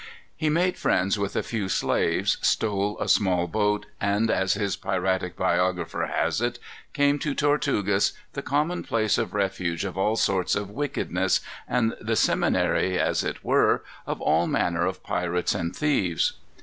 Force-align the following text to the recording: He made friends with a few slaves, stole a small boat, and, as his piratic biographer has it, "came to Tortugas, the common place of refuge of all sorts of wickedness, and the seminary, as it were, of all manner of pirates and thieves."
He 0.35 0.49
made 0.49 0.77
friends 0.79 1.19
with 1.19 1.35
a 1.35 1.43
few 1.43 1.69
slaves, 1.69 2.39
stole 2.41 2.97
a 2.99 3.07
small 3.07 3.45
boat, 3.47 3.85
and, 4.01 4.31
as 4.31 4.55
his 4.55 4.75
piratic 4.75 5.35
biographer 5.35 6.07
has 6.07 6.41
it, 6.41 6.57
"came 6.91 7.19
to 7.19 7.35
Tortugas, 7.35 8.13
the 8.33 8.41
common 8.41 8.81
place 8.81 9.19
of 9.19 9.35
refuge 9.35 9.85
of 9.85 9.99
all 9.99 10.15
sorts 10.15 10.55
of 10.55 10.71
wickedness, 10.71 11.39
and 11.67 11.95
the 12.01 12.15
seminary, 12.15 12.97
as 12.99 13.23
it 13.23 13.45
were, 13.45 13.83
of 14.07 14.19
all 14.19 14.47
manner 14.47 14.87
of 14.87 15.03
pirates 15.03 15.53
and 15.53 15.75
thieves." 15.75 16.33